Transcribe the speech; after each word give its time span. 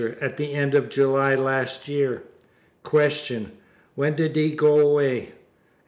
At 0.19 0.37
the 0.37 0.55
end 0.55 0.73
of 0.73 0.89
July, 0.89 1.35
last 1.35 1.87
year. 1.87 2.23
Q. 2.83 3.51
When 3.93 4.15
did 4.15 4.35
he 4.35 4.55
go 4.55 4.79
away? 4.79 5.29
A. 5.29 5.31